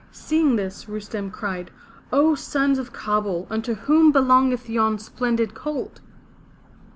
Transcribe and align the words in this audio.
Seeing 0.11 0.55
this, 0.55 0.85
Rustem 0.89 1.29
cried: 1.31 1.69
*'0 2.11 2.33
sons 2.35 2.79
of 2.79 2.91
Kabul, 2.91 3.45
unto 3.51 3.75
whom 3.75 4.11
belongeth 4.11 4.67
yon 4.67 4.97
splendid 4.97 5.53
colt?' 5.53 5.99